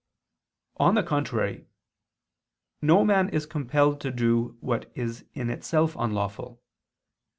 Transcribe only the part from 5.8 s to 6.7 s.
unlawful.